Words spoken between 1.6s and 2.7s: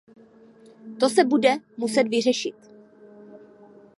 muset vyřešit.